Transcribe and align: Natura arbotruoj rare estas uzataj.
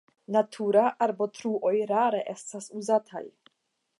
Natura 0.35 0.85
arbotruoj 1.07 1.73
rare 1.93 2.23
estas 2.35 2.69
uzataj. 2.83 3.25